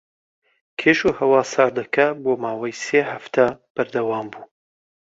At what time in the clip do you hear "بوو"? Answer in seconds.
4.33-4.45